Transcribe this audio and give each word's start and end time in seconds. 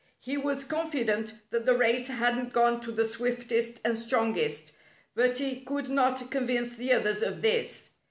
He 0.19 0.35
was 0.35 0.63
confident 0.63 1.35
that 1.51 1.67
the 1.67 1.75
race 1.77 2.07
hadn't 2.07 2.53
gone 2.53 2.81
to 2.81 2.91
the 2.91 3.05
swiftest 3.05 3.79
and 3.85 3.95
strongest, 3.99 4.71
but 5.13 5.37
he 5.37 5.57
could 5.61 5.89
not 5.89 6.31
convince 6.31 6.75
the 6.75 6.91
others 6.91 7.21
of 7.21 7.43
this. 7.43 7.91